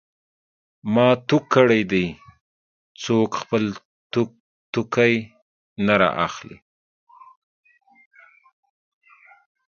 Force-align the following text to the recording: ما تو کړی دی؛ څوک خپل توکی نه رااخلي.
ما 0.93 1.07
تو 1.27 1.37
کړی 1.53 1.81
دی؛ 1.91 2.05
څوک 3.01 3.29
خپل 3.41 3.63
توکی 4.73 5.15
نه 5.85 5.95
رااخلي. 6.01 6.57